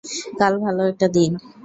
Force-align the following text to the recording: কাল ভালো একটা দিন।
কাল 0.39 0.53
ভালো 0.63 0.81
একটা 0.91 1.07
দিন। 1.15 1.31